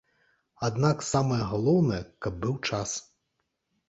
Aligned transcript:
Аднак 0.67 1.03
самае 1.09 1.37
галоўнае, 1.51 1.99
каб 2.27 2.39
быў 2.47 2.55
час. 2.71 2.95